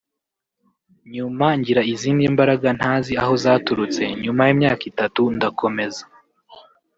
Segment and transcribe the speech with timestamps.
[1.13, 6.03] nyuma ngira izindi mbaraga ntazi aho zaturutse nyuma y’imyaka itatu ndakomeza